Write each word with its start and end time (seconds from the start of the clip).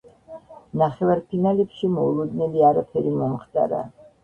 ნახევარფინალებში 0.81 1.91
მოულოდნელი 1.99 2.67
არაფერი 2.73 3.15
მომხდარა. 3.21 3.87